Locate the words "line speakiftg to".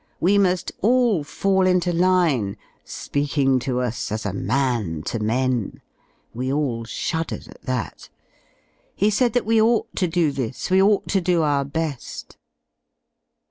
1.93-3.81